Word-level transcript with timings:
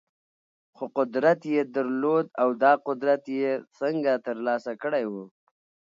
خو 0.75 0.83
قدرت 0.97 1.39
يې 1.53 1.61
درلود 1.75 2.25
او 2.41 2.49
دا 2.63 2.73
قدرت 2.87 3.23
يې 3.39 3.51
څنګه 3.77 4.11
ترلاسه 4.25 4.71
کړی 4.81 5.03
و؟ 5.11 5.13